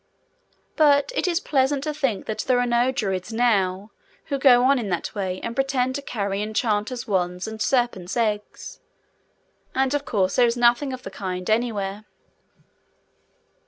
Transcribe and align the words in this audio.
But 0.75 1.11
it 1.13 1.27
is 1.27 1.39
pleasant 1.39 1.83
to 1.83 1.93
think 1.93 2.25
that 2.25 2.39
there 2.47 2.59
are 2.59 2.65
no 2.65 2.91
Druids, 2.91 3.31
now, 3.31 3.91
who 4.29 4.39
go 4.39 4.63
on 4.63 4.79
in 4.79 4.89
that 4.89 5.13
way, 5.13 5.39
and 5.43 5.53
pretend 5.53 5.93
to 5.93 6.01
carry 6.01 6.41
Enchanters' 6.41 7.07
Wands 7.07 7.47
and 7.47 7.61
Serpents' 7.61 8.17
Eggs—and 8.17 9.93
of 9.93 10.03
course 10.03 10.37
there 10.37 10.47
is 10.47 10.57
nothing 10.57 10.91
of 10.91 11.03
the 11.03 11.11
kind, 11.11 11.47
anywhere. 11.51 12.05